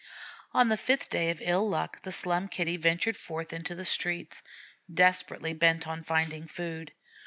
On 0.51 0.69
the 0.69 0.77
fifth 0.77 1.11
day 1.11 1.29
of 1.29 1.43
ill 1.45 1.69
luck 1.69 2.01
the 2.01 2.11
Slum 2.11 2.47
Kitty 2.47 2.75
ventured 2.75 3.15
forth 3.15 3.53
into 3.53 3.75
the 3.75 3.85
street, 3.85 4.41
desperately 4.91 5.53
bent 5.53 5.87
on 5.87 6.03
finding 6.03 6.47
food. 6.47 6.91